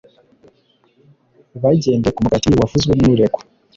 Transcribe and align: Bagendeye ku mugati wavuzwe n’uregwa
Bagendeye 1.61 2.13
ku 2.13 2.21
mugati 2.25 2.47
wavuzwe 2.59 2.91
n’uregwa 2.95 3.41